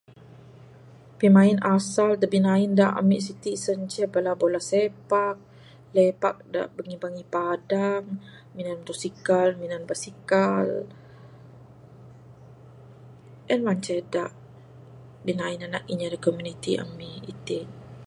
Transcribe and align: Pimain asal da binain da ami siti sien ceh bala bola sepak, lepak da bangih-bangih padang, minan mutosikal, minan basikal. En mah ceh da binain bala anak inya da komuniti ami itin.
Pimain 1.19 1.57
asal 1.77 2.09
da 2.21 2.25
binain 2.33 2.71
da 2.79 2.85
ami 2.99 3.17
siti 3.27 3.51
sien 3.63 3.81
ceh 3.91 4.09
bala 4.13 4.31
bola 4.41 4.59
sepak, 4.69 5.35
lepak 5.95 6.37
da 6.53 6.61
bangih-bangih 6.75 7.27
padang, 7.35 8.05
minan 8.55 8.77
mutosikal, 8.79 9.49
minan 9.61 9.83
basikal. 9.89 10.65
En 13.53 13.59
mah 13.65 13.77
ceh 13.85 14.01
da 14.13 14.23
binain 15.25 15.59
bala 15.61 15.67
anak 15.69 15.83
inya 15.93 16.07
da 16.13 16.17
komuniti 16.25 16.71
ami 16.83 17.09
itin. 17.33 17.67